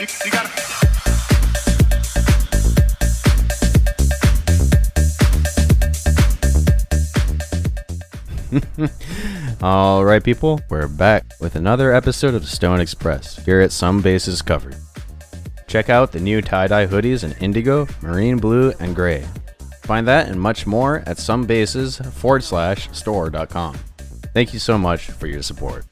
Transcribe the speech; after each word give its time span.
All 9.62 10.02
right, 10.02 10.24
people, 10.24 10.58
we're 10.70 10.88
back 10.88 11.26
with 11.38 11.54
another 11.54 11.92
episode 11.92 12.34
of 12.34 12.48
Stone 12.48 12.80
Express 12.80 13.44
here 13.44 13.60
at 13.60 13.72
Some 13.72 14.00
Bases 14.00 14.40
Covered. 14.40 14.76
Check 15.66 15.90
out 15.90 16.12
the 16.12 16.20
new 16.20 16.40
tie 16.40 16.66
dye 16.66 16.86
hoodies 16.86 17.22
in 17.22 17.32
indigo, 17.32 17.86
marine 18.00 18.38
blue, 18.38 18.72
and 18.80 18.96
gray. 18.96 19.26
Find 19.82 20.08
that 20.08 20.30
and 20.30 20.40
much 20.40 20.66
more 20.66 21.02
at 21.04 21.18
somebases 21.18 21.98
forward 22.14 22.42
slash 22.42 22.88
store.com. 22.92 23.74
Thank 24.32 24.54
you 24.54 24.60
so 24.60 24.78
much 24.78 25.10
for 25.10 25.26
your 25.26 25.42
support. 25.42 25.84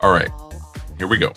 All 0.00 0.12
right, 0.12 0.30
here 0.96 1.08
we 1.08 1.18
go. 1.18 1.32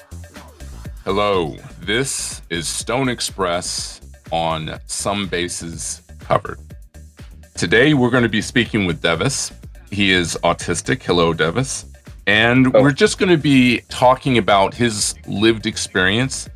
Hello, 1.03 1.55
this 1.79 2.41
is 2.49 2.67
Stone 2.67 3.09
Express 3.09 4.01
on 4.31 4.79
Some 4.85 5.27
Bases 5.27 6.01
Covered. 6.19 6.59
Today 7.55 7.93
we're 7.93 8.11
going 8.11 8.23
to 8.23 8.29
be 8.29 8.41
speaking 8.41 8.85
with 8.85 9.01
Devas. 9.01 9.51
He 9.89 10.11
is 10.11 10.37
autistic. 10.43 11.01
Hello, 11.03 11.33
Devas. 11.33 11.85
And 12.27 12.67
Oh. 12.75 12.81
we're 12.83 12.91
just 12.91 13.17
going 13.17 13.31
to 13.31 13.37
be 13.37 13.81
talking 13.89 14.37
about 14.37 14.73
his 14.75 15.15
lived 15.27 15.65
experience. 15.65 16.47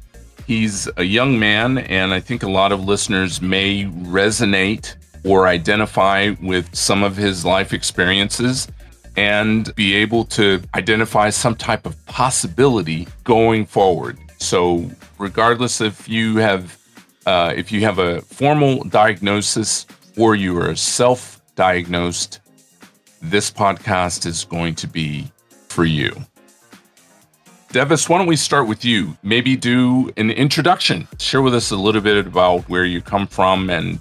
He's 0.45 0.87
a 0.97 1.03
young 1.03 1.39
man, 1.39 1.79
and 1.79 2.13
I 2.13 2.19
think 2.19 2.43
a 2.43 2.49
lot 2.49 2.71
of 2.71 2.85
listeners 2.85 3.41
may 3.41 3.85
resonate 3.85 4.95
or 5.23 5.47
identify 5.47 6.35
with 6.39 6.73
some 6.75 7.01
of 7.03 7.17
his 7.17 7.43
life 7.43 7.73
experiences 7.73 8.67
and 9.17 9.73
be 9.75 9.95
able 9.95 10.25
to 10.25 10.61
identify 10.75 11.29
some 11.29 11.55
type 11.55 11.85
of 11.85 12.05
possibility 12.05 13.07
going 13.23 13.65
forward. 13.65 14.17
So, 14.37 14.89
regardless 15.17 15.81
if 15.81 16.07
you 16.09 16.37
have 16.37 16.77
uh, 17.25 17.53
if 17.55 17.71
you 17.71 17.81
have 17.81 17.97
a 17.97 18.21
formal 18.21 18.83
diagnosis 18.83 19.87
or 20.17 20.35
you 20.35 20.59
are 20.61 20.75
self-diagnosed, 20.75 22.39
this 23.21 23.49
podcast 23.49 24.25
is 24.25 24.45
going 24.45 24.75
to 24.75 24.87
be 24.87 25.31
for 25.67 25.85
you. 25.85 26.15
Devas, 27.71 28.07
why 28.07 28.19
don't 28.19 28.27
we 28.27 28.35
start 28.35 28.67
with 28.67 28.85
you? 28.85 29.17
Maybe 29.23 29.57
do 29.57 30.11
an 30.15 30.31
introduction. 30.31 31.07
Share 31.19 31.41
with 31.41 31.55
us 31.55 31.71
a 31.71 31.75
little 31.75 31.99
bit 31.99 32.25
about 32.25 32.61
where 32.69 32.85
you 32.85 33.01
come 33.01 33.27
from 33.27 33.69
and 33.69 33.99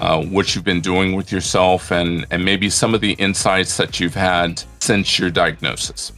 uh, 0.00 0.24
what 0.24 0.54
you've 0.54 0.64
been 0.64 0.80
doing 0.80 1.14
with 1.14 1.30
yourself, 1.30 1.92
and 1.92 2.26
and 2.30 2.44
maybe 2.44 2.68
some 2.68 2.94
of 2.94 3.00
the 3.00 3.12
insights 3.12 3.76
that 3.76 4.00
you've 4.00 4.14
had 4.14 4.62
since 4.80 5.18
your 5.18 5.30
diagnosis. 5.30 6.12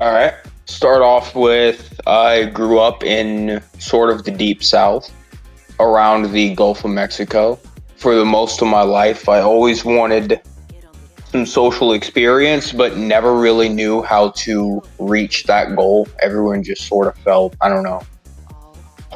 All 0.00 0.12
right. 0.12 0.34
Start 0.66 1.00
off 1.00 1.34
with 1.34 2.00
I 2.06 2.46
grew 2.46 2.80
up 2.80 3.04
in 3.04 3.62
sort 3.78 4.10
of 4.10 4.24
the 4.24 4.32
deep 4.32 4.62
south 4.62 5.12
around 5.78 6.32
the 6.32 6.54
Gulf 6.54 6.84
of 6.84 6.90
Mexico. 6.90 7.58
For 7.96 8.14
the 8.14 8.24
most 8.24 8.60
of 8.60 8.68
my 8.68 8.82
life, 8.82 9.28
I 9.28 9.40
always 9.40 9.84
wanted 9.84 10.40
some 11.30 11.46
social 11.46 11.92
experience, 11.92 12.72
but 12.72 12.96
never 12.96 13.38
really 13.38 13.68
knew 13.68 14.02
how 14.02 14.30
to 14.30 14.82
reach 14.98 15.44
that 15.44 15.74
goal. 15.76 16.08
Everyone 16.20 16.62
just 16.62 16.86
sort 16.86 17.06
of 17.06 17.16
felt, 17.18 17.54
I 17.60 17.68
don't 17.68 17.84
know, 17.84 18.02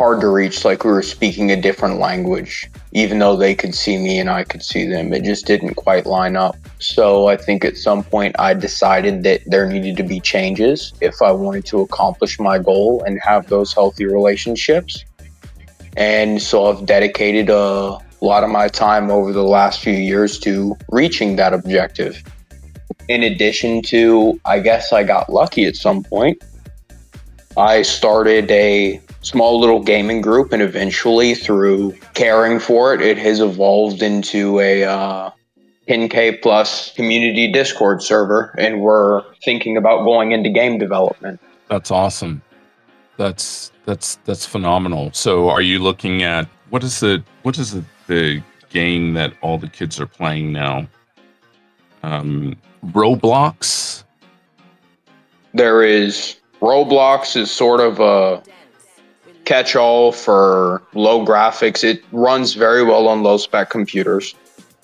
hard 0.01 0.19
to 0.19 0.29
reach, 0.29 0.65
like 0.65 0.83
we 0.83 0.91
were 0.91 1.03
speaking 1.03 1.51
a 1.51 1.61
different 1.61 1.99
language, 1.99 2.71
even 2.93 3.19
though 3.19 3.37
they 3.37 3.55
could 3.55 3.75
see 3.75 3.99
me 3.99 4.19
and 4.19 4.31
I 4.31 4.45
could 4.45 4.63
see 4.63 4.87
them. 4.87 5.13
It 5.13 5.25
just 5.25 5.45
didn't 5.45 5.75
quite 5.75 6.07
line 6.07 6.37
up. 6.37 6.57
So 6.79 7.27
I 7.27 7.37
think 7.37 7.67
at 7.67 7.77
some 7.77 8.03
point 8.03 8.35
I 8.39 8.55
decided 8.55 9.25
that 9.25 9.43
there 9.45 9.67
needed 9.67 9.99
to 9.99 10.03
be 10.03 10.19
changes 10.19 10.95
if 11.03 11.21
I 11.21 11.33
wanted 11.33 11.67
to 11.67 11.83
accomplish 11.83 12.41
my 12.41 12.59
goal 12.59 13.03
and 13.05 13.21
have 13.21 13.49
those 13.49 13.75
healthy 13.75 14.07
relationships. 14.07 15.05
And 15.99 16.41
so 16.41 16.71
I've 16.71 16.87
dedicated 16.87 17.51
a 17.51 17.99
lot 18.23 18.43
of 18.43 18.49
my 18.49 18.69
time 18.69 19.11
over 19.11 19.35
the 19.35 19.45
last 19.45 19.81
few 19.81 19.93
years 19.93 20.39
to 20.39 20.79
reaching 20.89 21.37
that 21.37 21.53
objective. 21.53 22.23
In 23.09 23.23
addition 23.23 23.83
to, 23.83 24.41
I 24.47 24.61
guess 24.61 24.95
I 24.95 25.05
got 25.05 25.29
lucky 25.29 25.67
at 25.67 25.77
some 25.77 26.03
point. 26.03 26.43
I 27.59 27.83
started 27.83 28.51
a 28.51 28.99
small 29.23 29.61
little 29.61 29.83
gaming 29.83 30.21
group, 30.21 30.53
and 30.53 30.63
eventually, 30.63 31.35
through 31.35 31.93
caring 32.15 32.59
for 32.59 32.95
it, 32.95 33.01
it 33.01 33.19
has 33.19 33.41
evolved 33.41 34.03
into 34.03 34.61
a 34.61 34.85
uh, 34.85 35.31
10K 35.89 36.41
plus 36.43 36.93
community 36.95 37.51
Discord 37.51 38.03
server, 38.03 38.55
and 38.59 38.81
we're 38.81 39.23
thinking 39.45 39.77
about 39.77 40.05
going 40.05 40.33
into 40.33 40.51
game 40.51 40.79
development. 40.79 41.41
That's 41.69 41.91
awesome. 41.91 42.43
That's 43.17 43.73
that's 43.85 44.17
that's 44.25 44.47
phenomenal. 44.47 45.11
So, 45.13 45.51
are 45.51 45.61
you 45.61 45.79
looking 45.79 46.23
at 46.23 46.49
what 46.71 46.83
is 46.83 47.01
the 47.01 47.23
what 47.43 47.59
is 47.59 47.73
the, 47.73 47.85
the 48.07 48.43
game 48.71 49.15
that 49.15 49.35
all 49.43 49.59
the 49.59 49.69
kids 49.69 50.01
are 50.01 50.07
playing 50.07 50.53
now? 50.53 50.87
Um, 52.03 52.57
Roblox. 52.87 54.05
There 55.53 55.83
is 55.83 56.37
Roblox 56.61 57.37
is 57.37 57.51
sort 57.51 57.81
of 57.81 58.01
a 58.01 58.43
catch-all 59.51 60.13
for 60.13 60.81
low 60.95 61.27
graphics. 61.27 61.83
It 61.83 62.05
runs 62.13 62.55
very 62.55 62.85
well 62.85 63.09
on 63.09 63.25
low 63.25 63.37
spec 63.37 63.69
computers. 63.69 64.37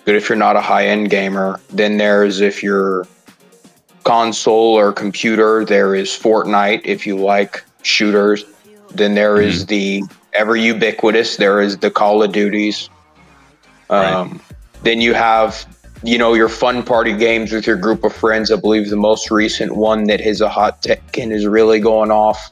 Good 0.05 0.17
if 0.17 0.29
you're 0.29 0.37
not 0.37 0.57
a 0.57 0.61
high-end 0.61 1.09
gamer. 1.09 1.61
Then 1.71 1.99
there's 1.99 2.41
if 2.41 2.65
you're 2.65 3.07
console 4.03 4.75
or 4.75 4.93
computer, 4.93 5.65
there 5.65 5.95
is 5.95 6.09
Fortnite 6.11 6.81
if 6.85 7.07
you 7.07 7.17
like 7.17 7.63
shooters. 7.83 8.45
Then 8.93 9.15
there 9.15 9.41
is 9.41 9.67
the 9.67 10.03
ever 10.33 10.57
ubiquitous, 10.57 11.37
there 11.37 11.61
is 11.61 11.79
the 11.79 11.91
Call 11.93 12.25
of 12.25 12.33
Duties. 12.33 12.91
Um, 13.89 14.41
Then 14.83 15.01
you 15.01 15.15
have 15.15 15.65
you 16.03 16.19
know 16.19 16.35
your 16.35 16.49
fun 16.49 16.83
party 16.83 17.17
games 17.17 17.53
with 17.53 17.69
your 17.69 17.77
group 17.77 18.03
of 18.03 18.13
friends. 18.13 18.51
I 18.51 18.57
believe 18.57 18.91
the 18.91 18.97
most 18.97 19.31
recent 19.31 19.77
one 19.77 20.05
that 20.09 20.21
has 20.23 20.41
a 20.41 20.49
hot 20.49 20.83
tech 20.83 21.17
and 21.17 21.33
is 21.33 21.47
really 21.47 21.79
going 21.79 22.11
off 22.11 22.51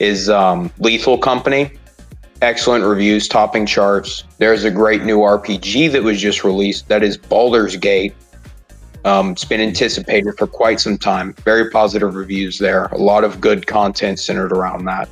is 0.00 0.28
um, 0.28 0.70
Lethal 0.78 1.18
Company. 1.18 1.72
Excellent 2.42 2.84
reviews, 2.84 3.28
topping 3.28 3.64
charts. 3.64 4.24
There's 4.38 4.64
a 4.64 4.70
great 4.70 5.04
new 5.04 5.18
RPG 5.18 5.92
that 5.92 6.02
was 6.02 6.20
just 6.20 6.44
released. 6.44 6.88
That 6.88 7.02
is 7.02 7.16
Baldur's 7.16 7.76
Gate. 7.76 8.14
Um, 9.04 9.32
it's 9.32 9.44
been 9.44 9.60
anticipated 9.60 10.36
for 10.38 10.46
quite 10.46 10.80
some 10.80 10.98
time. 10.98 11.34
Very 11.44 11.70
positive 11.70 12.14
reviews 12.14 12.58
there. 12.58 12.86
A 12.86 12.98
lot 12.98 13.22
of 13.22 13.40
good 13.40 13.66
content 13.66 14.18
centered 14.18 14.52
around 14.52 14.86
that. 14.86 15.08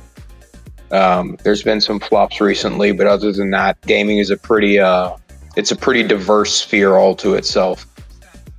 Um, 0.91 1.37
there's 1.43 1.63
been 1.63 1.81
some 1.81 1.99
flops 1.99 2.39
recently, 2.39 2.91
but 2.91 3.07
other 3.07 3.31
than 3.31 3.49
that, 3.51 3.79
gaming 3.81 4.17
is 4.19 4.29
a 4.29 4.37
pretty 4.37 4.79
uh, 4.79 5.15
it's 5.55 5.71
a 5.71 5.75
pretty 5.75 6.03
diverse 6.03 6.53
sphere 6.53 6.97
all 6.97 7.15
to 7.15 7.33
itself. 7.35 7.87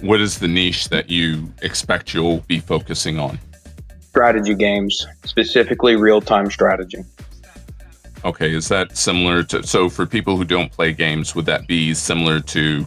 What 0.00 0.20
is 0.20 0.38
the 0.38 0.48
niche 0.48 0.88
that 0.88 1.10
you 1.10 1.52
expect 1.62 2.12
you'll 2.12 2.40
be 2.40 2.58
focusing 2.58 3.18
on? 3.18 3.38
Strategy 4.14 4.54
games, 4.54 5.04
specifically 5.24 5.96
real 5.96 6.20
time 6.20 6.48
strategy. 6.48 7.02
Okay, 8.24 8.54
is 8.54 8.68
that 8.68 8.96
similar 8.96 9.42
to 9.42 9.66
so 9.66 9.88
for 9.88 10.06
people 10.06 10.36
who 10.36 10.44
don't 10.44 10.70
play 10.70 10.92
games, 10.92 11.34
would 11.34 11.46
that 11.46 11.66
be 11.66 11.94
similar 11.94 12.38
to 12.38 12.86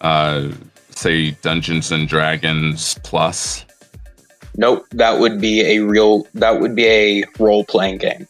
uh 0.00 0.48
say 0.88 1.32
Dungeons 1.42 1.92
and 1.92 2.08
Dragons 2.08 2.98
plus? 3.04 3.66
Nope, 4.56 4.86
that 4.92 5.20
would 5.20 5.38
be 5.38 5.60
a 5.60 5.80
real 5.80 6.26
that 6.32 6.60
would 6.60 6.74
be 6.74 6.86
a 6.86 7.24
role 7.38 7.64
playing 7.64 7.98
game. 7.98 8.26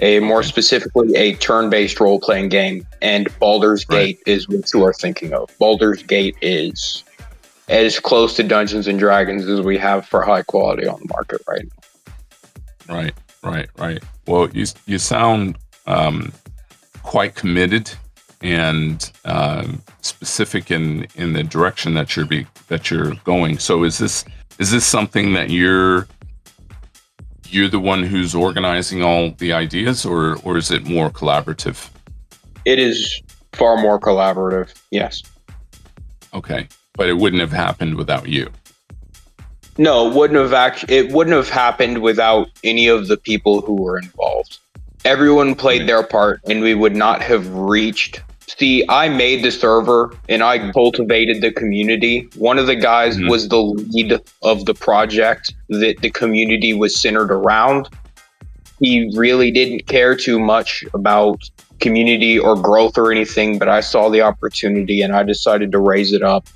A 0.00 0.18
more 0.18 0.42
specifically 0.42 1.14
a 1.14 1.34
turn 1.36 1.70
based 1.70 2.00
role 2.00 2.18
playing 2.18 2.48
game. 2.48 2.84
And 3.00 3.28
Baldur's 3.38 3.86
Right. 3.88 4.18
Gate 4.18 4.22
is 4.26 4.48
what 4.48 4.72
you 4.74 4.84
are 4.84 4.92
thinking 4.92 5.34
of. 5.34 5.56
Baldur's 5.60 6.02
Gate 6.02 6.36
is 6.42 7.04
as 7.70 8.00
close 8.00 8.34
to 8.34 8.42
Dungeons 8.42 8.88
and 8.88 8.98
Dragons 8.98 9.46
as 9.46 9.60
we 9.60 9.78
have 9.78 10.06
for 10.06 10.22
high 10.22 10.42
quality 10.42 10.86
on 10.86 11.00
the 11.00 11.08
market 11.08 11.40
right 11.48 11.62
now. 11.64 12.94
Right, 12.94 13.14
right, 13.44 13.68
right. 13.78 14.02
Well, 14.26 14.50
you 14.50 14.66
you 14.86 14.98
sound 14.98 15.56
um, 15.86 16.32
quite 17.02 17.36
committed 17.36 17.90
and 18.42 19.10
um, 19.24 19.82
specific 20.00 20.70
in 20.70 21.06
in 21.14 21.32
the 21.32 21.44
direction 21.44 21.94
that 21.94 22.16
you're 22.16 22.26
be 22.26 22.46
that 22.66 22.90
you're 22.90 23.14
going. 23.24 23.58
So 23.58 23.84
is 23.84 23.98
this 23.98 24.24
is 24.58 24.72
this 24.72 24.84
something 24.84 25.32
that 25.34 25.50
you're 25.50 26.08
you're 27.48 27.68
the 27.68 27.80
one 27.80 28.02
who's 28.02 28.34
organizing 28.34 29.04
all 29.04 29.30
the 29.38 29.52
ideas, 29.52 30.04
or 30.04 30.38
or 30.42 30.56
is 30.56 30.72
it 30.72 30.86
more 30.86 31.08
collaborative? 31.10 31.88
It 32.64 32.80
is 32.80 33.22
far 33.52 33.76
more 33.76 34.00
collaborative, 34.00 34.74
yes. 34.90 35.22
Okay, 36.34 36.68
but 36.94 37.08
it 37.08 37.16
wouldn't 37.16 37.40
have 37.40 37.52
happened 37.52 37.96
without 37.96 38.28
you. 38.28 38.50
No, 39.78 40.08
it 40.10 40.14
wouldn't 40.14 40.38
have 40.38 40.52
act- 40.52 40.90
it 40.90 41.12
wouldn't 41.12 41.36
have 41.36 41.48
happened 41.48 41.98
without 42.02 42.48
any 42.64 42.88
of 42.88 43.08
the 43.08 43.16
people 43.16 43.62
who 43.62 43.74
were 43.74 43.98
involved. 43.98 44.58
Everyone 45.04 45.54
played 45.54 45.88
their 45.88 46.02
part 46.02 46.40
and 46.48 46.60
we 46.60 46.74
would 46.74 46.94
not 46.94 47.22
have 47.22 47.48
reached 47.54 48.20
See, 48.58 48.84
I 48.88 49.08
made 49.08 49.42
the 49.42 49.50
server 49.50 50.12
and 50.28 50.42
I 50.42 50.70
cultivated 50.72 51.40
the 51.40 51.52
community. 51.52 52.28
One 52.36 52.58
of 52.58 52.66
the 52.66 52.74
guys 52.76 53.16
Mhm. 53.16 53.30
was 53.30 53.48
the 53.48 53.62
lead 53.62 54.20
of 54.42 54.66
the 54.66 54.74
project 54.74 55.54
that 55.70 56.02
the 56.02 56.10
community 56.10 56.74
was 56.74 56.94
centered 56.94 57.30
around. 57.30 57.88
He 58.80 59.10
really 59.14 59.50
didn't 59.50 59.86
care 59.86 60.14
too 60.14 60.38
much 60.38 60.84
about 60.92 61.38
community 61.78 62.38
or 62.38 62.54
growth 62.56 62.98
or 62.98 63.10
anything, 63.10 63.58
but 63.58 63.68
I 63.68 63.80
saw 63.80 64.10
the 64.10 64.20
opportunity 64.20 65.00
and 65.00 65.14
I 65.14 65.22
decided 65.22 65.72
to 65.72 65.78
raise 65.78 66.12
it 66.12 66.22
up. 66.22 66.46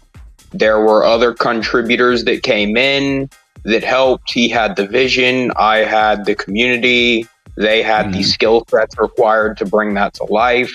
There 0.54 0.80
were 0.80 1.04
other 1.04 1.34
contributors 1.34 2.24
that 2.24 2.42
came 2.42 2.76
in 2.76 3.28
that 3.64 3.84
helped. 3.84 4.32
He 4.32 4.48
had 4.48 4.76
the 4.76 4.86
vision, 4.86 5.52
I 5.56 5.78
had 5.78 6.24
the 6.24 6.34
community, 6.34 7.26
they 7.56 7.82
had 7.82 8.12
the 8.12 8.20
Mhm. 8.20 8.24
skill 8.24 8.64
sets 8.70 8.96
required 8.98 9.56
to 9.58 9.64
bring 9.64 9.94
that 9.94 10.14
to 10.14 10.24
life 10.24 10.72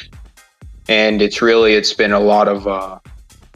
and 0.90 1.22
it's 1.22 1.42
really 1.42 1.74
it's 1.74 1.94
been 1.94 2.12
a 2.12 2.20
lot 2.20 2.48
of 2.48 2.68
uh, 2.68 2.98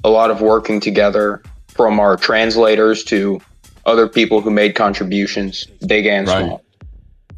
a 0.04 0.10
lot 0.10 0.30
of 0.32 0.42
working 0.42 0.80
together 0.80 1.42
from 1.70 2.00
our 2.00 2.16
translators 2.16 3.04
to 3.06 3.42
other 3.86 4.08
people 4.08 4.40
who 4.40 4.52
made 4.52 4.76
contributions, 4.76 5.66
big 5.88 6.06
and 6.06 6.28
Right. 6.28 6.46
small. 6.46 6.62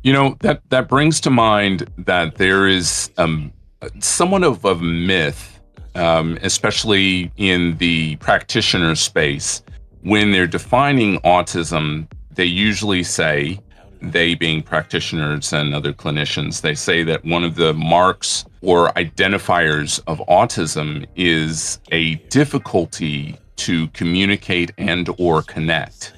You 0.04 0.14
know 0.14 0.36
that 0.42 0.62
that 0.70 0.88
brings 0.88 1.20
to 1.22 1.30
mind 1.32 1.90
that 1.98 2.36
there 2.36 2.68
is 2.68 3.10
um, 3.18 3.52
somewhat 4.00 4.44
of 4.44 4.64
a 4.66 4.76
myth, 4.76 5.55
um, 5.96 6.38
especially 6.42 7.32
in 7.38 7.78
the 7.78 8.16
practitioner 8.18 8.96
space, 8.96 9.64
when 10.04 10.32
they're 10.32 10.48
defining 10.48 11.20
autism. 11.22 12.08
They 12.32 12.46
usually 12.46 13.04
say, 13.04 13.60
they 14.02 14.36
being 14.36 14.62
practitioners 14.62 15.54
and 15.54 15.74
other 15.74 15.94
clinicians, 15.94 16.62
they 16.62 16.76
say 16.76 17.04
that 17.04 17.24
one 17.24 17.44
of 17.44 17.56
the 17.56 17.74
marks 17.74 18.46
or 18.62 18.90
identifiers 18.94 20.02
of 20.08 20.20
autism 20.28 21.06
is 21.16 21.80
a 21.92 22.16
difficulty 22.30 23.38
to 23.56 23.88
communicate 23.90 24.72
and 24.78 25.10
or 25.18 25.42
connect. 25.42 26.14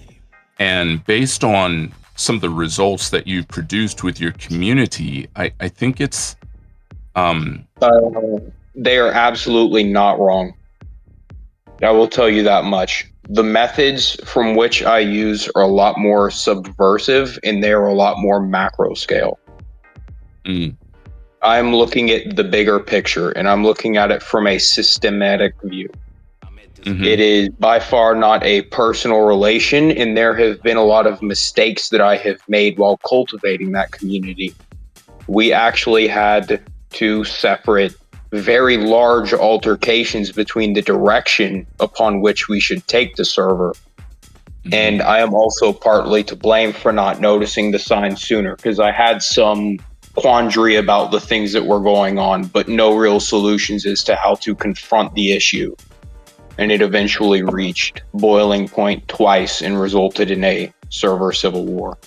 And 0.60 1.06
based 1.06 1.44
on 1.44 1.94
some 2.16 2.36
of 2.36 2.42
the 2.42 2.50
results 2.50 3.12
that 3.12 3.28
you've 3.28 3.48
produced 3.48 4.04
with 4.04 4.20
your 4.20 4.32
community, 4.34 5.28
I, 5.36 5.54
I 5.60 5.70
think 5.70 6.02
it's 6.02 6.36
um 7.16 7.68
Uh, 7.82 7.90
they 8.78 8.98
are 8.98 9.12
absolutely 9.12 9.84
not 9.84 10.20
wrong. 10.20 10.54
I 11.82 11.92
will 11.92 12.08
tell 12.08 12.30
you 12.30 12.44
that 12.44 12.64
much. 12.64 13.06
The 13.30 13.44
methods 13.44 14.16
from 14.24 14.56
which 14.56 14.84
I 14.84 15.00
use 15.00 15.50
are 15.56 15.64
a 15.64 15.68
lot 15.68 15.98
more 16.00 16.32
subversive 16.32 17.38
and 17.44 17.62
they're 17.62 17.86
a 17.86 17.94
lot 17.94 18.20
more 18.20 18.40
macro 18.40 18.94
scale. 18.94 19.38
mm, 20.46 20.74
I'm 21.42 21.76
looking 21.76 22.10
at 22.10 22.36
the 22.36 22.44
bigger 22.44 22.80
picture 22.80 23.32
and 23.32 23.50
I'm 23.50 23.64
looking 23.64 23.98
at 23.98 24.12
it 24.12 24.24
from 24.24 24.48
a 24.48 24.58
systematic 24.60 25.54
view. 25.64 25.90
mhm, 26.84 27.06
It 27.06 27.20
is 27.20 27.50
by 27.50 27.80
far 27.80 28.16
not 28.16 28.44
a 28.44 28.62
personal 28.64 29.22
relation, 29.22 29.92
and 29.92 30.16
there 30.16 30.34
have 30.36 30.62
been 30.64 30.78
a 30.78 30.84
lot 30.84 31.06
of 31.06 31.22
mistakes 31.22 31.90
that 31.90 32.02
I 32.02 32.16
have 32.18 32.40
made 32.48 32.78
while 32.78 32.98
cultivating 32.98 33.74
that 33.74 33.92
community. 33.92 34.54
We 35.28 35.52
actually 35.52 36.08
had 36.08 36.62
two 36.92 37.26
separate, 37.26 37.96
very 38.38 38.78
large 38.78 39.34
altercations 39.34 40.32
between 40.32 40.74
the 40.74 40.82
direction 40.82 41.66
upon 41.80 42.22
which 42.22 42.48
we 42.48 42.60
should 42.60 42.86
take 42.88 43.16
the 43.16 43.26
server. 43.26 43.74
mhm. 44.66 44.74
And 44.74 45.02
I 45.02 45.20
am 45.20 45.34
also 45.34 45.74
partly 45.74 46.24
to 46.26 46.36
blame 46.36 46.74
for 46.74 46.92
not 46.92 47.20
noticing 47.20 47.72
the 47.72 47.80
signs 47.80 48.22
sooner 48.22 48.56
because 48.56 48.80
I 48.80 48.92
had 48.92 49.22
some 49.22 49.78
quandary 50.16 50.76
about 50.76 51.12
the 51.12 51.20
things 51.20 51.54
that 51.54 51.66
were 51.66 51.80
going 51.80 52.18
on, 52.18 52.46
but 52.46 52.68
no 52.68 52.96
real 52.96 53.20
solutions 53.20 53.86
as 53.86 54.04
to 54.04 54.16
how 54.16 54.34
to 54.36 54.56
confront 54.56 55.14
the 55.14 55.32
issue. 55.32 55.76
And 56.58 56.72
it 56.72 56.82
eventually 56.82 57.44
reached 57.44 58.02
boiling 58.16 58.68
point 58.68 59.08
twice 59.08 59.62
and 59.62 59.80
resulted 59.80 60.32
in 60.32 60.44
a 60.44 60.74
server 60.90 61.32
civil 61.32 61.66
war. 61.66 62.00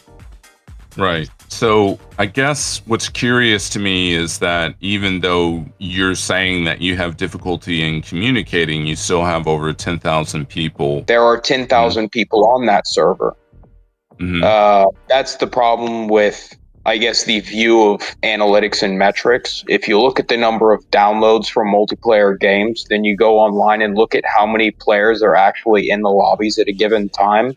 Right. 0.96 1.30
So 1.50 1.98
I 2.18 2.26
guess 2.26 2.80
what's 2.86 3.08
curious 3.08 3.68
to 3.70 3.80
me 3.80 4.14
is 4.14 4.38
that 4.38 4.74
even 4.80 5.20
though 5.20 5.66
you're 5.78 6.14
saying 6.14 6.64
that 6.64 6.80
you 6.80 6.96
have 6.96 7.16
difficulty 7.16 7.82
in 7.82 8.02
communicating, 8.02 8.86
you 8.86 8.96
still 8.96 9.24
have 9.24 9.46
over 9.46 9.72
10,000 9.72 10.48
people. 10.48 11.02
There 11.02 11.22
are 11.22 11.38
10,000 11.38 12.10
people 12.10 12.46
on 12.48 12.66
that 12.66 12.86
server. 12.86 13.36
Mhm, 14.18 14.44
Uh, 14.44 14.86
that's 15.08 15.36
the 15.36 15.46
problem 15.46 16.06
with, 16.08 16.56
I 16.86 16.98
guess, 16.98 17.24
the 17.24 17.40
view 17.40 17.82
of 17.82 18.00
analytics 18.22 18.82
and 18.82 18.96
metrics. 18.98 19.64
If 19.68 19.88
you 19.88 20.00
look 20.00 20.20
at 20.20 20.28
the 20.28 20.36
number 20.36 20.72
of 20.72 20.88
downloads 20.90 21.48
from 21.48 21.68
multiplayer 21.68 22.38
games, 22.38 22.86
then 22.88 23.02
you 23.02 23.16
go 23.16 23.38
online 23.38 23.82
and 23.82 23.96
look 23.96 24.14
at 24.14 24.24
how 24.24 24.46
many 24.46 24.70
players 24.70 25.22
are 25.22 25.34
actually 25.34 25.90
in 25.90 26.02
the 26.02 26.10
lobbies 26.10 26.58
at 26.58 26.68
a 26.68 26.72
given 26.72 27.08
time. 27.08 27.56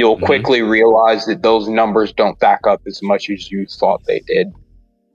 You'll 0.00 0.16
Mhm. 0.16 0.24
quickly 0.24 0.62
realize 0.62 1.26
that 1.26 1.42
those 1.42 1.68
numbers 1.68 2.12
don't 2.12 2.38
back 2.38 2.66
up 2.66 2.80
as 2.86 3.00
much 3.02 3.28
as 3.30 3.50
you 3.50 3.66
thought 3.66 4.00
they 4.06 4.20
did. 4.20 4.52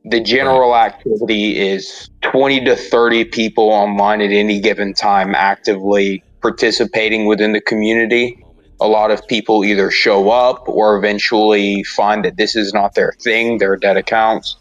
The 0.06 0.20
general 0.20 0.76
activity 0.76 1.58
is 1.58 2.10
20 2.22 2.64
to 2.66 2.76
30 2.76 3.26
people 3.26 3.70
online 3.72 4.22
at 4.22 4.32
any 4.32 4.60
given 4.60 4.94
time 4.94 5.34
actively 5.34 6.24
participating 6.42 7.26
within 7.26 7.54
the 7.54 7.62
community 7.62 8.46
a 8.82 8.88
lot 8.88 9.12
of 9.12 9.26
people 9.28 9.64
either 9.64 9.90
show 9.90 10.30
up 10.30 10.68
or 10.68 10.98
eventually 10.98 11.84
find 11.84 12.26
that 12.26 12.38
this 12.38 12.56
is 12.56 12.74
not 12.74 12.96
their 12.96 13.14
thing, 13.22 13.58
their 13.58 13.78
dead 13.78 13.98
accounts. 13.98 14.58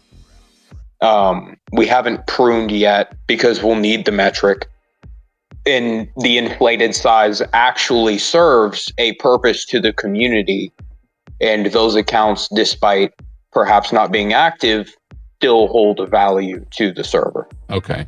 Um, 1.01 1.57
we 1.73 1.85
haven't 1.85 2.25
pruned 2.25 2.71
yet 2.71 3.13
because 3.27 3.61
we'll 3.61 3.75
need 3.75 4.05
the 4.05 4.11
metric. 4.11 4.67
And 5.65 6.07
the 6.17 6.37
inflated 6.37 6.93
size 6.95 7.41
actually 7.53 8.17
serves 8.17 8.91
a 8.97 9.13
purpose 9.15 9.65
to 9.65 9.79
the 9.79 9.91
community. 9.93 10.71
And 11.41 11.67
those 11.67 11.95
accounts, 11.95 12.47
despite 12.53 13.13
perhaps 13.51 13.91
not 13.91 14.11
being 14.11 14.33
active, 14.33 14.95
still 15.37 15.67
hold 15.67 15.99
a 15.99 16.05
value 16.05 16.65
to 16.71 16.91
the 16.91 17.03
server. 17.03 17.47
Okay. 17.69 18.05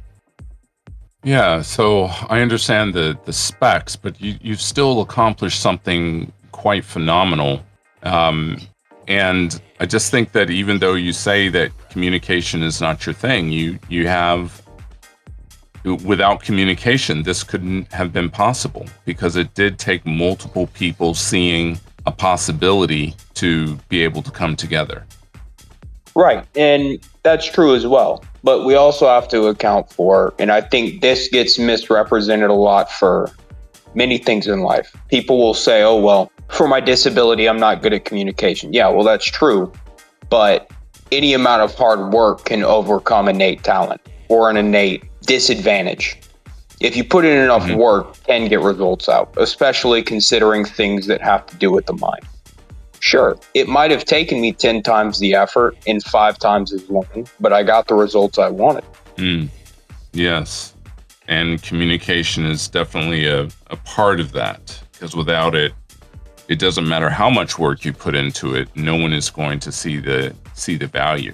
Yeah, 1.24 1.62
so 1.62 2.06
I 2.30 2.42
understand 2.42 2.94
the 2.94 3.18
the 3.26 3.34
specs, 3.34 3.96
but 3.96 4.22
you 4.22 4.38
you've 4.40 4.62
still 4.62 5.02
accomplished 5.02 5.60
something 5.60 6.32
quite 6.52 6.86
phenomenal. 6.86 7.64
Um, 8.04 8.60
and 9.08 9.60
I 9.80 9.86
just 9.86 10.12
think 10.12 10.32
that 10.34 10.50
even 10.50 10.80
though 10.80 10.94
you 10.94 11.14
say 11.14 11.50
that 11.50 11.72
communication 11.90 12.64
is 12.64 12.80
not 12.82 13.06
your 13.06 13.14
thing, 13.14 13.52
you 13.52 13.80
you 13.90 14.08
have 14.08 14.62
without 15.84 16.42
communication 16.42 17.24
this 17.24 17.44
couldn't 17.44 17.92
have 17.94 18.12
been 18.12 18.30
possible 18.30 18.86
because 19.06 19.36
it 19.36 19.54
did 19.54 19.80
take 19.80 20.06
multiple 20.06 20.68
people 20.68 21.14
seeing 21.14 21.80
a 22.06 22.12
possibility 22.12 23.16
to 23.34 23.76
be 23.90 24.04
able 24.04 24.22
to 24.22 24.32
come 24.32 24.56
together. 24.56 25.06
Right. 26.16 26.46
And 26.56 27.00
that's 27.24 27.46
true 27.46 27.76
as 27.76 27.86
well. 27.86 28.24
But 28.44 28.66
we 28.66 28.76
also 28.76 29.08
have 29.08 29.28
to 29.28 29.48
account 29.48 29.92
for, 29.92 30.34
and 30.40 30.52
I 30.52 30.62
think 30.62 31.02
this 31.02 31.28
gets 31.28 31.60
misrepresented 31.60 32.50
a 32.50 32.54
lot 32.54 32.92
for 32.92 33.30
many 33.94 34.18
things 34.18 34.48
in 34.48 34.62
life. 34.62 34.96
People 35.10 35.38
will 35.38 35.54
say, 35.54 35.84
oh, 35.84 35.98
well, 35.98 36.32
for 36.48 36.68
my 36.68 36.80
disability, 36.80 37.48
I'm 37.48 37.60
not 37.60 37.82
good 37.82 37.94
at 37.94 38.06
communication. 38.06 38.74
Yeah, 38.74 38.88
well, 38.88 39.04
that's 39.04 39.26
true. 39.26 39.72
But 40.30 40.72
any 41.12 41.34
amount 41.34 41.62
of 41.62 41.76
hard 41.76 42.14
work 42.14 42.46
can 42.46 42.64
overcome 42.64 43.28
innate 43.28 43.64
talent 43.64 44.02
or 44.30 44.50
an 44.50 44.58
innate 44.58 45.04
disadvantage. 45.22 46.20
If 46.80 46.96
you 46.96 47.04
put 47.04 47.26
in 47.26 47.38
enough 47.38 47.64
Mhm. 47.64 47.78
work, 47.78 48.24
can 48.26 48.48
get 48.48 48.60
results 48.60 49.10
out, 49.10 49.34
especially 49.38 50.04
considering 50.04 50.64
things 50.64 51.08
that 51.08 51.22
have 51.22 51.46
to 51.48 51.56
do 51.56 51.72
with 51.72 51.86
the 51.88 51.94
mind. 51.94 52.22
Sure, 53.00 53.38
it 53.54 53.68
might 53.68 53.92
have 53.92 54.06
taken 54.06 54.42
me 54.42 54.52
10 54.52 54.82
times 54.84 55.20
the 55.20 55.34
effort 55.36 55.76
in 55.86 56.00
five 56.02 56.38
times 56.40 56.74
as 56.74 56.88
long, 56.90 57.28
but 57.40 57.54
I 57.54 57.64
got 57.64 57.88
the 57.88 57.96
results 57.96 58.38
I 58.38 58.50
wanted. 58.50 58.84
Mm, 59.18 59.50
yes. 60.14 60.74
And 61.28 61.62
communication 61.62 62.46
is 62.46 62.68
definitely 62.68 63.26
a, 63.28 63.48
a 63.70 63.76
part 63.78 64.20
of 64.20 64.32
that 64.34 64.80
because 64.94 65.16
without 65.16 65.56
it, 65.56 65.74
it 66.48 66.60
doesn't 66.60 66.88
matter 66.88 67.10
how 67.10 67.30
much 67.30 67.60
work 67.60 67.84
you 67.84 67.92
put 67.92 68.16
into 68.16 68.56
it, 68.56 68.70
no 68.76 68.96
one 68.96 69.14
is 69.14 69.30
going 69.30 69.60
to 69.60 69.72
see 69.72 69.98
the 69.98 70.34
see 70.54 70.76
the 70.76 70.88
value. 70.88 71.34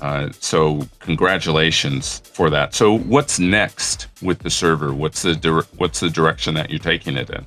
Uh, 0.00 0.30
so 0.38 0.86
congratulations 1.00 2.20
for 2.32 2.50
that. 2.50 2.74
So 2.74 2.98
what's 2.98 3.38
next 3.38 4.06
with 4.22 4.40
the 4.40 4.50
server? 4.50 4.94
What's 4.94 5.22
the 5.22 5.66
what's 5.76 6.00
the 6.00 6.10
direction 6.10 6.54
that 6.54 6.70
you're 6.70 6.78
taking 6.78 7.16
it 7.16 7.30
in? 7.30 7.46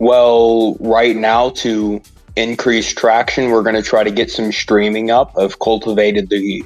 Well, 0.00 0.74
right 0.80 1.16
now, 1.16 1.50
to 1.50 2.02
increase 2.36 2.92
traction, 2.92 3.50
we're 3.50 3.62
going 3.62 3.76
to 3.76 3.82
try 3.82 4.02
to 4.02 4.10
get 4.10 4.30
some 4.30 4.50
streaming 4.50 5.10
up. 5.10 5.32
I've 5.38 5.60
cultivated 5.60 6.30
the 6.30 6.64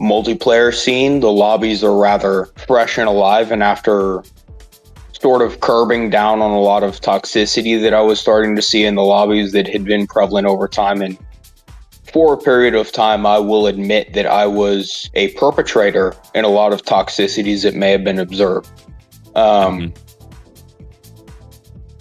multiplayer 0.00 0.72
scene. 0.72 1.20
The 1.20 1.32
lobbies 1.32 1.82
are 1.82 1.96
rather 1.96 2.46
fresh 2.66 2.96
and 2.96 3.08
alive, 3.08 3.50
and 3.50 3.62
after 3.62 4.22
sort 5.20 5.42
of 5.42 5.60
curbing 5.60 6.10
down 6.10 6.42
on 6.42 6.50
a 6.50 6.60
lot 6.60 6.82
of 6.82 7.00
toxicity 7.00 7.80
that 7.80 7.94
I 7.94 8.02
was 8.02 8.20
starting 8.20 8.54
to 8.56 8.62
see 8.62 8.84
in 8.84 8.94
the 8.94 9.02
lobbies 9.02 9.52
that 9.52 9.66
had 9.66 9.84
been 9.84 10.06
prevalent 10.06 10.46
over 10.46 10.68
time 10.68 11.00
and 11.00 11.16
for 12.14 12.34
a 12.34 12.38
period 12.38 12.76
of 12.76 12.92
time, 12.92 13.26
I 13.26 13.38
will 13.38 13.66
admit 13.66 14.12
that 14.12 14.24
I 14.24 14.46
was 14.46 15.10
a 15.14 15.32
perpetrator 15.32 16.14
in 16.32 16.44
a 16.44 16.48
lot 16.48 16.72
of 16.72 16.84
toxicities 16.84 17.64
that 17.64 17.74
may 17.74 17.90
have 17.90 18.04
been 18.04 18.20
observed. 18.20 18.70
Um, 19.34 19.80
Mhm. 19.80 19.92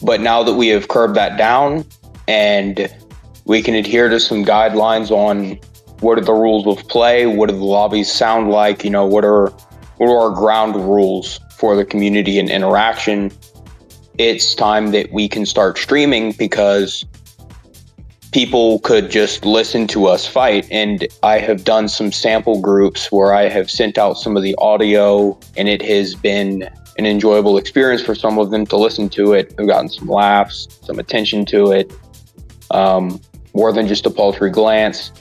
But 0.04 0.22
now 0.22 0.44
that 0.44 0.54
we 0.54 0.68
have 0.68 0.88
curbed 0.88 1.16
that 1.16 1.36
down 1.36 1.84
and 2.28 2.88
we 3.46 3.64
can 3.64 3.74
adhere 3.74 4.08
to 4.08 4.20
some 4.20 4.46
guidelines 4.46 5.10
on 5.10 5.58
what 6.02 6.20
are 6.20 6.22
the 6.22 6.34
rules 6.34 6.68
of 6.68 6.88
play, 6.90 7.26
what 7.26 7.50
do 7.50 7.56
the 7.56 7.64
lobbies 7.64 8.12
sound 8.12 8.52
like, 8.52 8.84
you 8.84 8.92
know, 8.92 9.08
what 9.08 9.26
are 9.26 9.52
what 9.98 10.10
are 10.10 10.20
our 10.20 10.30
ground 10.30 10.76
rules 10.76 11.40
for 11.58 11.76
the 11.76 11.86
community 11.86 12.38
and 12.38 12.52
interaction, 12.52 13.32
it's 14.20 14.54
time 14.54 14.92
that 14.92 15.12
we 15.12 15.28
can 15.28 15.46
start 15.46 15.80
streaming 15.80 16.34
because 16.34 17.04
people 18.34 18.80
could 18.80 19.12
just 19.12 19.46
listen 19.46 19.86
to 19.86 20.08
us 20.08 20.28
fight. 20.28 20.68
And 20.72 21.08
I 21.22 21.38
have 21.38 21.64
done 21.64 21.88
some 21.88 22.12
sample 22.12 22.60
groups 22.60 23.12
where 23.12 23.34
I 23.34 23.48
have 23.48 23.70
sent 23.70 23.98
out 24.00 24.16
some 24.16 24.36
of 24.36 24.42
the 24.42 24.56
audio, 24.58 25.40
and 25.56 25.70
it 25.70 25.84
has 25.84 26.16
been 26.16 26.68
an 26.98 27.06
enjoyable 27.06 27.58
experience 27.58 28.02
for 28.02 28.16
some 28.16 28.40
of 28.40 28.50
them 28.50 28.66
to 28.68 28.78
listen 28.78 29.08
to 29.10 29.34
it. 29.34 29.54
I've 29.60 29.68
gotten 29.68 29.88
some 29.88 30.08
laughs, 30.08 30.80
some 30.82 31.00
attention 31.00 31.46
to 31.46 31.72
it, 31.72 31.94
um, 32.72 33.22
more 33.54 33.72
than 33.72 33.88
just 33.88 34.06
a 34.08 34.10
paltry 34.10 34.50
glance. 34.50 35.12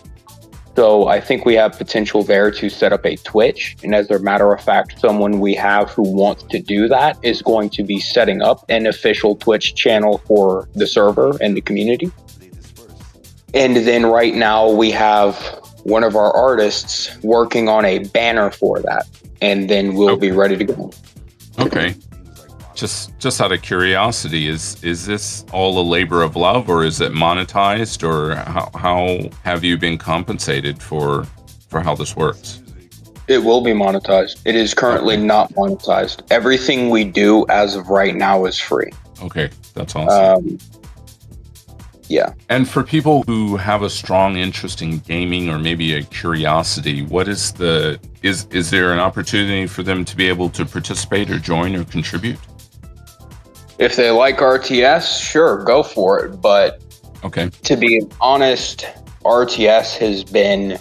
So 0.74 1.08
I 1.08 1.20
think 1.20 1.44
we 1.44 1.54
have 1.54 1.76
potential 1.76 2.22
there 2.22 2.50
to 2.50 2.70
set 2.70 2.94
up 2.94 3.04
a 3.04 3.16
Twitch. 3.16 3.76
And 3.84 3.94
as 3.94 4.10
a 4.10 4.18
matter 4.20 4.54
of 4.54 4.64
fact, 4.64 4.98
someone 4.98 5.38
we 5.38 5.54
have 5.54 5.90
who 5.90 6.02
wants 6.02 6.44
to 6.44 6.58
do 6.58 6.88
that 6.88 7.18
is 7.22 7.42
going 7.42 7.68
to 7.70 7.82
be 7.82 8.00
setting 8.00 8.40
up 8.40 8.64
an 8.70 8.86
official 8.86 9.36
Twitch 9.36 9.74
channel 9.74 10.22
for 10.26 10.70
the 10.74 10.86
server 10.86 11.36
and 11.42 11.54
the 11.54 11.60
community. 11.60 12.10
And 13.54 13.76
then 13.76 14.06
right 14.06 14.34
now 14.34 14.70
we 14.70 14.90
have 14.92 15.36
one 15.84 16.04
of 16.04 16.16
our 16.16 16.32
artists 16.32 17.16
working 17.22 17.68
on 17.68 17.84
a 17.84 17.98
banner 18.00 18.50
for 18.50 18.80
that. 18.80 19.06
And 19.40 19.68
then 19.68 19.94
we'll 19.94 20.16
be 20.16 20.30
ready 20.30 20.56
to 20.56 20.64
go. 20.64 20.90
Okay. 21.58 21.94
Just 22.74 23.16
just 23.18 23.40
out 23.40 23.52
of 23.52 23.60
curiosity, 23.60 24.48
is 24.48 24.82
is 24.82 25.06
this 25.06 25.44
all 25.52 25.78
a 25.78 25.86
labor 25.86 26.22
of 26.22 26.36
love, 26.36 26.70
or 26.70 26.84
is 26.84 27.02
it 27.02 27.12
monetized, 27.12 28.02
or 28.02 28.34
how 28.34 28.70
how 28.74 29.18
have 29.44 29.62
you 29.62 29.76
been 29.76 29.98
compensated 29.98 30.82
for 30.82 31.24
for 31.68 31.80
how 31.80 31.94
this 31.94 32.16
works? 32.16 32.62
It 33.28 33.38
will 33.44 33.60
be 33.60 33.72
monetized. 33.72 34.40
It 34.46 34.56
is 34.56 34.72
currently 34.74 35.16
not 35.16 35.52
monetized. 35.52 36.22
Everything 36.30 36.88
we 36.88 37.04
do 37.04 37.46
as 37.48 37.76
of 37.76 37.88
right 37.88 38.16
now 38.16 38.46
is 38.46 38.58
free. 38.58 38.90
Okay, 39.22 39.50
that's 39.74 39.94
awesome. 39.94 40.46
Um, 40.46 40.58
yeah. 42.12 42.34
and 42.50 42.68
for 42.68 42.82
people 42.82 43.22
who 43.26 43.56
have 43.56 43.82
a 43.82 43.88
strong 43.88 44.36
interest 44.36 44.82
in 44.82 44.98
gaming 44.98 45.48
or 45.48 45.58
maybe 45.58 45.94
a 45.94 46.02
curiosity, 46.02 47.02
what 47.02 47.26
is 47.26 47.52
the 47.52 47.98
is 48.22 48.46
is 48.50 48.70
there 48.70 48.92
an 48.92 48.98
opportunity 48.98 49.66
for 49.66 49.82
them 49.82 50.04
to 50.04 50.14
be 50.14 50.28
able 50.28 50.50
to 50.50 50.66
participate 50.66 51.30
or 51.30 51.38
join 51.38 51.74
or 51.74 51.84
contribute? 51.84 52.38
If 53.78 53.96
they 53.96 54.10
like 54.10 54.36
RTS, 54.38 55.20
sure, 55.20 55.64
go 55.64 55.82
for 55.82 56.22
it. 56.24 56.40
But 56.40 56.82
Okay. 57.24 57.48
to 57.62 57.76
be 57.76 58.02
honest, 58.20 58.84
RTS 59.24 59.96
has 59.98 60.22
been 60.24 60.78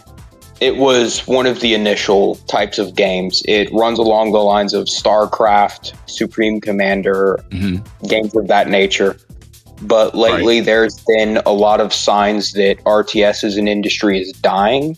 it 0.59 0.75
was 0.77 1.25
one 1.27 1.47
of 1.47 1.59
the 1.61 1.73
initial 1.73 2.35
types 2.47 2.77
of 2.77 2.93
games. 2.95 3.41
It 3.47 3.71
runs 3.73 3.97
along 3.97 4.33
the 4.33 4.39
lines 4.39 4.73
of 4.73 4.85
StarCraft, 4.85 5.93
Supreme 6.09 6.59
Commander, 6.59 7.39
hmm 7.51 7.77
games 8.07 8.35
of 8.35 8.47
that 8.47 8.67
nature. 8.67 9.15
But 9.81 10.15
lately, 10.15 10.59
there's 10.59 10.99
been 11.07 11.37
a 11.45 11.51
lot 11.51 11.81
of 11.81 11.93
signs 11.93 12.53
that 12.53 12.77
RTS 12.85 13.43
as 13.43 13.57
an 13.57 13.67
industry 13.67 14.21
is 14.21 14.31
dying. 14.33 14.97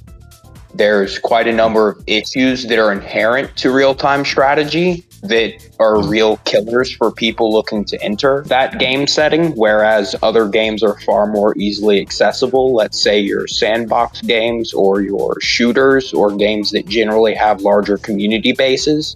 There's 0.74 1.20
quite 1.20 1.48
a 1.48 1.54
number 1.54 1.90
of 1.90 2.04
issues 2.08 2.68
that 2.68 2.80
are 2.80 2.92
inherent 2.92 3.56
to 3.58 3.72
real 3.72 3.96
time 3.96 4.26
strategy 4.26 5.06
that 5.22 5.54
are 5.80 6.06
real 6.06 6.38
killers 6.38 6.92
for 6.92 7.10
people 7.10 7.54
looking 7.54 7.86
to 7.86 8.02
enter 8.04 8.44
that 8.48 8.78
game 8.78 9.08
setting, 9.08 9.52
whereas 9.56 10.16
other 10.22 10.50
games 10.50 10.84
are 10.84 11.00
far 11.02 11.28
more 11.28 11.58
easily 11.58 12.02
accessible. 12.02 12.74
Let's 12.74 13.02
say 13.02 13.20
your 13.20 13.48
sandbox 13.48 14.22
games 14.22 14.74
or 14.74 15.02
your 15.02 15.40
shooters 15.40 16.14
or 16.14 16.36
games 16.36 16.72
that 16.72 16.88
generally 16.88 17.34
have 17.36 17.62
larger 17.62 17.98
community 17.98 18.52
bases 18.52 19.16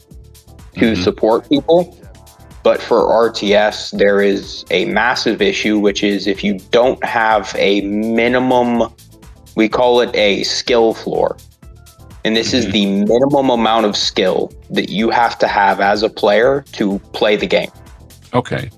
to 0.76 0.94
Mhm. 0.94 1.04
support 1.04 1.50
people. 1.50 1.94
But 2.68 2.82
for 2.82 3.30
RTS, 3.32 3.98
there 3.98 4.22
is 4.22 4.66
a 4.72 4.84
massive 4.88 5.42
issue, 5.42 5.80
which 5.80 6.04
is 6.04 6.28
if 6.28 6.44
you 6.44 6.60
don't 6.72 7.02
have 7.02 7.56
a 7.58 7.80
minimum, 7.80 8.94
we 9.56 9.70
call 9.70 10.02
it 10.02 10.14
a 10.14 10.44
skill 10.44 10.94
floor. 10.94 11.38
And 12.26 12.36
this 12.36 12.54
is 12.54 12.66
Mhm. 12.66 12.72
the 12.74 12.86
minimum 13.06 13.50
amount 13.50 13.86
of 13.86 13.96
skill 13.96 14.52
that 14.70 14.90
you 14.90 15.10
have 15.10 15.40
to 15.40 15.48
have 15.48 15.80
as 15.80 16.04
a 16.04 16.10
player 16.10 16.66
to 16.74 17.00
play 17.14 17.38
the 17.38 17.48
game. 17.48 17.72
Okay. 18.34 18.70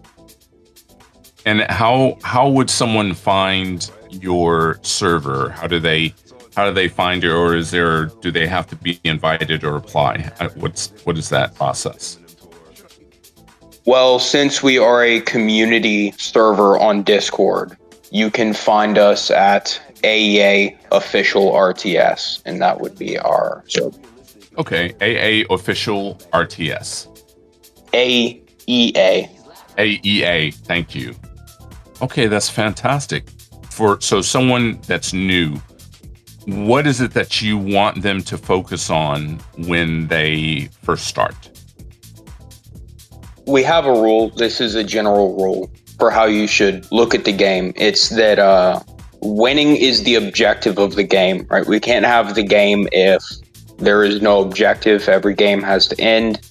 And 1.48 1.62
how 1.62 2.20
how 2.22 2.48
would 2.48 2.70
someone 2.70 3.16
find 3.16 3.90
your 4.12 4.78
server? 4.84 5.50
How 5.60 5.66
do 5.66 5.80
they 5.80 6.14
how 6.56 6.68
do 6.68 6.76
they 6.76 6.90
find 6.90 7.24
it, 7.24 7.32
or 7.32 7.56
is 7.56 7.72
there 7.72 8.12
do 8.22 8.30
they 8.30 8.46
have 8.46 8.68
to 8.68 8.76
be 8.76 9.00
invited 9.04 9.64
or 9.64 9.76
apply? 9.76 10.30
What's 10.58 10.92
what 11.06 11.18
is 11.18 11.30
that 11.30 11.56
process? 11.56 12.20
Well, 13.90 14.20
since 14.20 14.62
we 14.62 14.78
are 14.78 15.04
a 15.04 15.20
community 15.22 16.12
server 16.12 16.78
on 16.78 17.02
Discord, 17.02 17.76
you 18.12 18.30
can 18.30 18.54
find 18.54 19.00
us 19.00 19.32
at 19.32 19.82
AEA 20.04 20.78
official 20.92 21.54
RTS, 21.54 22.44
and 22.46 22.62
that 22.62 22.80
would 22.80 23.00
be 23.00 23.18
our 23.18 23.64
server. 23.68 23.98
Okay, 24.60 24.94
AA 25.02 25.52
official 25.52 26.20
RTS. 26.34 27.08
AEA. 27.92 29.28
AEA, 29.80 30.04
E 30.06 30.52
thank 30.52 30.94
you. 30.94 31.16
Okay, 32.04 32.28
that's 32.28 32.48
fantastic. 32.48 33.28
For 33.72 34.00
so 34.02 34.22
someone 34.22 34.80
that's 34.86 35.14
new, 35.14 35.56
what 36.46 36.86
is 36.86 37.02
it 37.02 37.16
that 37.16 37.42
you 37.42 37.58
want 37.58 38.04
them 38.04 38.22
to 38.22 38.38
focus 38.38 38.92
on 38.92 39.40
when 39.58 40.06
they 40.10 40.70
first 40.84 41.08
start? 41.08 41.50
We 43.50 43.64
have 43.64 43.86
a 43.86 43.92
rule. 43.92 44.30
This 44.30 44.62
is 44.62 44.76
a 44.76 44.84
general 44.84 45.36
rule 45.36 45.70
for 45.98 46.12
how 46.12 46.26
you 46.26 46.48
should 46.48 46.90
look 46.92 47.16
at 47.16 47.26
the 47.26 47.34
game. 47.34 47.74
It's 47.76 48.10
that 48.10 48.40
uh, 48.40 48.82
winning 49.22 49.76
is 49.76 50.04
the 50.04 50.16
objective 50.16 50.78
of 50.78 50.96
the 50.96 51.04
game, 51.04 51.48
right? 51.50 51.66
We 51.66 51.80
can't 51.80 52.06
have 52.06 52.36
the 52.36 52.44
game 52.44 52.88
if 52.92 53.24
there 53.78 54.04
is 54.04 54.22
no 54.22 54.42
objective. 54.42 55.10
Every 55.10 55.34
game 55.34 55.62
has 55.64 55.88
to 55.88 56.00
end. 56.00 56.42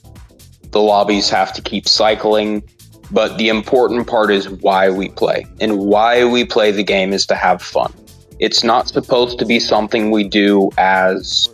The 0.73 0.81
lobbies 0.81 1.31
have 1.31 1.53
to 1.55 1.63
keep 1.63 1.89
cycling. 1.89 2.63
But 3.11 3.39
the 3.39 3.49
important 3.49 4.07
part 4.07 4.31
is 4.31 4.51
why 4.51 4.91
we 4.91 5.09
play. 5.09 5.47
And 5.61 5.79
why 5.79 6.25
we 6.25 6.45
play 6.45 6.73
the 6.73 6.85
game 6.85 7.13
is 7.13 7.25
to 7.27 7.35
have 7.35 7.63
fun. 7.63 7.95
It's 8.39 8.63
not 8.63 8.89
supposed 8.89 9.39
to 9.39 9.47
be 9.47 9.61
something 9.61 10.11
we 10.11 10.25
do 10.25 10.71
as 10.77 11.49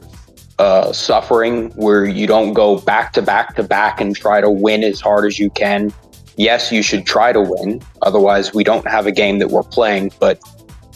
uh, 0.59 0.93
suffering 0.93 1.71
where 1.73 2.05
you 2.05 2.27
don't 2.27 2.53
go 2.53 2.79
back 2.81 3.13
to 3.15 3.23
back 3.23 3.57
to 3.57 3.63
back 3.63 4.01
and 4.01 4.15
try 4.15 4.41
to 4.41 4.51
win 4.51 4.85
as 4.85 5.01
hard 5.01 5.27
as 5.27 5.39
you 5.39 5.51
can. 5.51 5.93
Yes, 6.37 6.73
you 6.73 6.83
should 6.83 7.07
try 7.07 7.33
to 7.33 7.41
win. 7.41 7.81
Otherwise, 8.03 8.55
we 8.55 8.65
don't 8.65 8.87
have 8.87 9.07
a 9.07 9.13
game 9.13 9.39
that 9.39 9.49
we're 9.49 9.63
playing. 9.63 10.13
But 10.19 10.41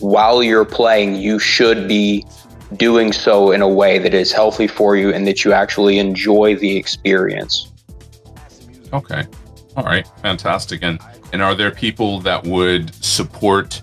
while 0.01 0.43
you're 0.43 0.65
playing, 0.65 1.17
you 1.17 1.39
should 1.39 1.89
be 1.89 2.25
doing 2.77 3.13
so 3.13 3.51
in 3.53 3.63
a 3.63 3.69
way 3.69 3.99
that 3.99 4.15
is 4.15 4.33
healthy 4.33 4.67
for 4.67 4.97
you 4.97 5.13
and 5.13 5.27
that 5.27 5.45
you 5.45 5.53
actually 5.53 5.99
enjoy 5.99 6.57
the 6.57 6.77
experience. 6.77 7.73
Okay. 8.93 9.25
All 9.77 9.85
right. 9.85 10.07
Fantastic. 10.23 10.83
And 10.83 11.01
and 11.33 11.43
are 11.43 11.55
there 11.55 11.71
people 11.71 12.21
that 12.21 12.45
would 12.45 12.95
support 13.05 13.83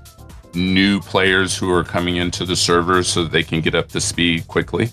new 0.54 1.00
players 1.02 1.56
who 1.56 1.72
are 1.72 1.84
coming 1.84 2.16
into 2.16 2.46
the 2.46 2.56
server 2.56 3.04
so 3.04 3.24
that 3.24 3.32
they 3.32 3.44
can 3.44 3.62
get 3.62 3.76
up 3.76 3.90
to 3.90 4.02
speed 4.02 4.48
quickly? 4.48 4.90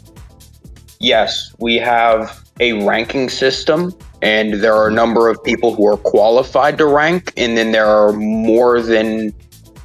Yes, 1.02 1.52
we 1.58 1.78
have 1.78 2.40
a 2.60 2.84
ranking 2.84 3.28
system, 3.28 3.92
and 4.22 4.54
there 4.54 4.72
are 4.72 4.86
a 4.86 4.92
number 4.92 5.28
of 5.28 5.42
people 5.42 5.74
who 5.74 5.84
are 5.88 5.96
qualified 5.96 6.78
to 6.78 6.86
rank, 6.86 7.32
and 7.36 7.58
then 7.58 7.72
there 7.72 7.88
are 7.88 8.12
more 8.12 8.80
than 8.80 9.34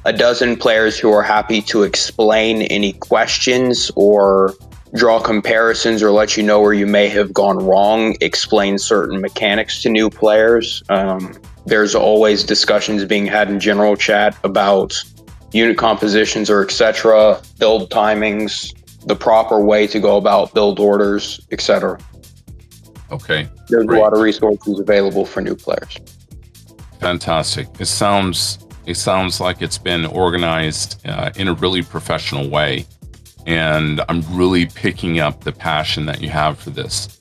a 0.04 0.12
dozen 0.12 0.54
players 0.56 0.96
who 0.96 1.10
are 1.10 1.24
happy 1.24 1.60
to 1.62 1.82
explain 1.82 2.62
any 2.62 2.92
questions 2.92 3.90
or 3.96 4.54
draw 4.94 5.18
comparisons 5.18 6.04
or 6.04 6.12
let 6.12 6.36
you 6.36 6.42
know 6.44 6.60
where 6.60 6.72
you 6.72 6.86
may 6.86 7.08
have 7.08 7.34
gone 7.34 7.58
wrong, 7.58 8.14
explain 8.20 8.78
certain 8.78 9.20
mechanics 9.20 9.82
to 9.82 9.88
new 9.88 10.08
players. 10.08 10.84
Um, 10.88 11.36
there's 11.66 11.96
always 11.96 12.44
discussions 12.44 13.04
being 13.04 13.26
had 13.26 13.50
in 13.50 13.58
general 13.58 13.96
chat 13.96 14.38
about 14.44 14.94
unit 15.50 15.76
compositions 15.78 16.48
or 16.48 16.62
etc., 16.62 17.42
build 17.58 17.90
timings, 17.90 18.72
the 19.08 19.16
proper 19.16 19.60
way 19.60 19.86
to 19.86 19.98
go 19.98 20.16
about 20.16 20.54
build 20.54 20.78
orders, 20.78 21.40
etc. 21.50 21.98
Okay. 23.10 23.48
There's 23.68 23.86
Great. 23.86 23.98
a 23.98 24.02
lot 24.02 24.12
of 24.12 24.20
resources 24.20 24.78
available 24.78 25.24
for 25.24 25.40
new 25.40 25.56
players. 25.56 25.96
Fantastic. 27.00 27.66
It 27.80 27.86
sounds 27.86 28.58
it 28.86 28.96
sounds 28.96 29.40
like 29.40 29.60
it's 29.60 29.76
been 29.76 30.06
organized 30.06 31.06
uh, 31.06 31.30
in 31.36 31.48
a 31.48 31.54
really 31.54 31.82
professional 31.82 32.48
way, 32.48 32.86
And 33.46 34.00
I'm 34.08 34.22
really 34.34 34.64
picking 34.64 35.20
up 35.20 35.44
the 35.44 35.52
passion 35.52 36.06
that 36.06 36.22
you 36.22 36.30
have 36.30 36.58
for 36.58 36.70
this. 36.70 37.18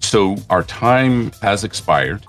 So 0.00 0.36
our 0.48 0.62
time 0.62 1.30
has 1.42 1.62
expired, 1.62 2.24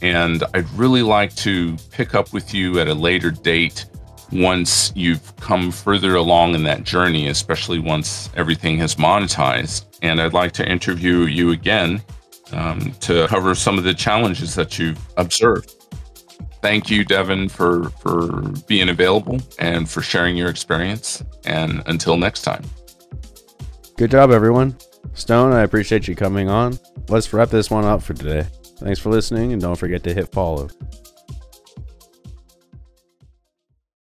and 0.00 0.44
I'd 0.54 0.70
really 0.74 1.02
like 1.02 1.34
to 1.36 1.76
pick 1.90 2.14
up 2.14 2.32
with 2.32 2.54
you 2.54 2.78
at 2.78 2.86
a 2.86 2.94
later 2.94 3.32
date 3.32 3.86
once 4.32 4.92
you've 4.94 5.34
come 5.36 5.70
further 5.70 6.16
along 6.16 6.54
in 6.54 6.62
that 6.64 6.84
journey, 6.84 7.28
especially 7.28 7.78
once 7.78 8.30
everything 8.36 8.78
has 8.78 8.94
monetized. 8.96 9.84
And 10.02 10.20
I'd 10.20 10.32
like 10.32 10.52
to 10.52 10.68
interview 10.68 11.22
you 11.22 11.50
again 11.50 12.02
um, 12.52 12.92
to 13.00 13.26
cover 13.28 13.54
some 13.54 13.78
of 13.78 13.84
the 13.84 13.94
challenges 13.94 14.54
that 14.54 14.78
you've 14.78 14.98
observed. 15.16 15.74
Thank 16.62 16.90
you, 16.90 17.04
Devin, 17.04 17.48
for, 17.48 17.90
for 18.00 18.42
being 18.66 18.90
available 18.90 19.40
and 19.58 19.88
for 19.88 20.02
sharing 20.02 20.36
your 20.36 20.50
experience. 20.50 21.22
And 21.44 21.82
until 21.86 22.16
next 22.16 22.42
time. 22.42 22.64
Good 23.96 24.10
job, 24.10 24.30
everyone. 24.30 24.76
Stone, 25.14 25.52
I 25.52 25.62
appreciate 25.62 26.06
you 26.06 26.14
coming 26.14 26.48
on. 26.48 26.78
Let's 27.08 27.32
wrap 27.32 27.48
this 27.48 27.70
one 27.70 27.84
up 27.84 28.02
for 28.02 28.14
today. 28.14 28.46
Thanks 28.76 28.98
for 28.98 29.10
listening, 29.10 29.52
and 29.52 29.60
don't 29.60 29.76
forget 29.76 30.02
to 30.04 30.14
hit 30.14 30.32
follow. 30.32 30.68